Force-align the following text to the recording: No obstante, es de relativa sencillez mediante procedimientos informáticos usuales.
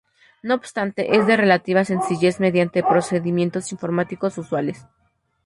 No 0.41 0.55
obstante, 0.55 1.15
es 1.15 1.27
de 1.27 1.37
relativa 1.37 1.85
sencillez 1.85 2.39
mediante 2.39 2.81
procedimientos 2.81 3.71
informáticos 3.71 4.35
usuales. 4.39 4.87